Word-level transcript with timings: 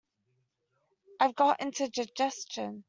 I've 1.19 1.35
got 1.35 1.61
indigestion. 1.61 2.79